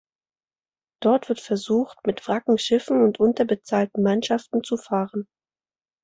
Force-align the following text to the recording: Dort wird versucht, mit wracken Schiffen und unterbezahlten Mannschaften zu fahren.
Dort 1.03 1.29
wird 1.29 1.39
versucht, 1.41 2.07
mit 2.07 2.27
wracken 2.27 2.57
Schiffen 2.57 3.03
und 3.03 3.19
unterbezahlten 3.19 4.01
Mannschaften 4.01 4.63
zu 4.63 4.75
fahren. 4.75 5.27